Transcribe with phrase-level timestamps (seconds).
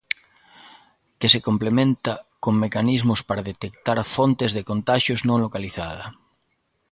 [1.19, 2.13] Que se complementa
[2.43, 6.05] con mecanismos para detectar fontes de contaxios non localizada.